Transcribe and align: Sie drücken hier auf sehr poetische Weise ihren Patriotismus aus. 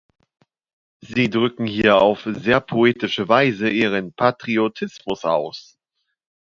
Sie 1.01 1.29
drücken 1.29 1.67
hier 1.67 1.97
auf 2.01 2.23
sehr 2.25 2.59
poetische 2.59 3.29
Weise 3.29 3.69
ihren 3.69 4.13
Patriotismus 4.13 5.23
aus. 5.25 5.77